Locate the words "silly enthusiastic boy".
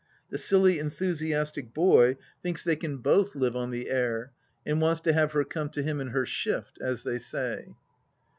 0.39-2.17